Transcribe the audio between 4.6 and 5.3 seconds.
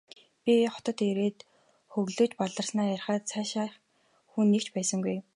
ч байсангүй.